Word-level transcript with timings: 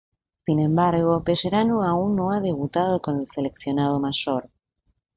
Sin 0.47 0.59
embargo, 0.59 1.23
Pellerano 1.23 1.83
aún 1.83 2.15
no 2.15 2.31
ha 2.31 2.39
debutado 2.39 2.99
con 3.03 3.19
el 3.19 3.27
seleccionado 3.27 3.99
mayor. 3.99 4.49